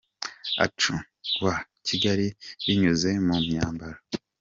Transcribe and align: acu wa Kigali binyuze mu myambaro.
acu 0.65 0.93
wa 1.43 1.55
Kigali 1.87 2.27
binyuze 2.65 3.09
mu 3.25 3.35
myambaro. 3.45 3.97